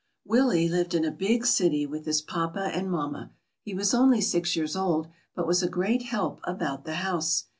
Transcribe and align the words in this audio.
Willie 0.25 0.67
lived 0.67 0.95
in 0.95 1.05
a 1.05 1.11
big 1.11 1.45
city 1.45 1.85
with 1.85 2.07
his 2.07 2.23
papa 2.23 2.71
and 2.73 2.89
mamma. 2.89 3.29
He 3.61 3.75
was 3.75 3.93
only 3.93 4.19
six 4.19 4.55
years 4.55 4.75
old, 4.75 5.07
but 5.35 5.45
was 5.45 5.61
a 5.61 5.69
great 5.69 6.01
help 6.05 6.39
about 6.43 6.85
the 6.85 6.95
house. 6.95 7.43